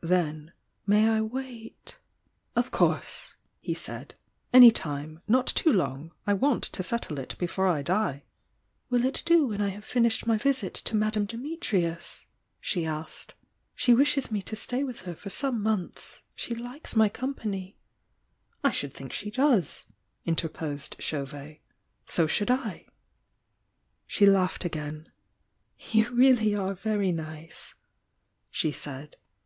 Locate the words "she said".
28.50-29.16